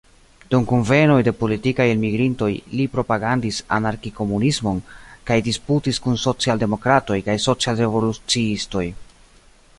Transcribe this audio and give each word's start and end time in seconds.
Dum 0.53 0.63
kunvenoj 0.69 1.17
de 1.25 1.33
politikaj 1.41 1.85
elmigrintoj 1.89 2.49
li 2.79 2.87
propagandis 2.95 3.59
anarki-komunismon 3.79 4.81
kaj 5.29 5.39
disputis 5.51 6.03
kun 6.07 6.19
social-demokratoj 6.25 7.21
kaj 7.31 7.39
social-revoluciistoj. 7.47 8.85